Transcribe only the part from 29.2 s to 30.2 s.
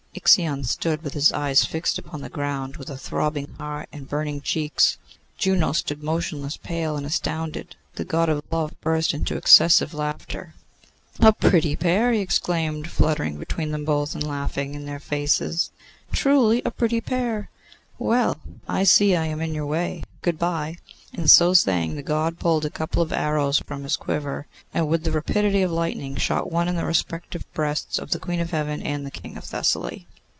of Thessaly.